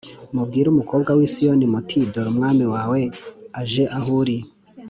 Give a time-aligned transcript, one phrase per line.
[0.33, 2.99] “Mubwire umukobwa w’i Siyoni muti ‘Dore umwami wawe
[3.61, 4.37] aje aho uri